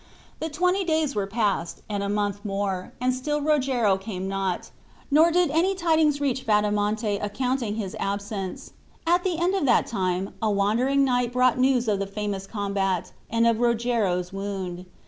[0.39, 4.71] The twenty days were passed, and a month more, and still Rogero came not,
[5.11, 8.71] nor did any tidings reach Bradamante accounting for his absence.
[9.05, 13.11] At the end of that time, a wandering knight brought news of the famous combat,
[13.29, 14.87] and of Rogero's wound.